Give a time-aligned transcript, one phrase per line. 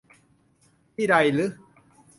[0.95, 1.45] ที่ใดรึ?